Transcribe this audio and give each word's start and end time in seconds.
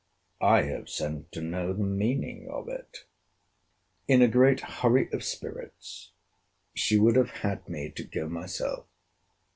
I 0.41 0.63
have 0.63 0.89
sent 0.89 1.31
to 1.33 1.41
know 1.41 1.73
the 1.73 1.83
meaning 1.83 2.49
of 2.49 2.67
it. 2.67 3.05
In 4.07 4.23
a 4.23 4.27
great 4.27 4.59
hurry 4.61 5.07
of 5.13 5.23
spirits, 5.23 6.11
she 6.73 6.97
would 6.97 7.15
have 7.15 7.29
had 7.45 7.69
me 7.69 7.91
to 7.91 8.03
go 8.03 8.27
myself. 8.27 8.87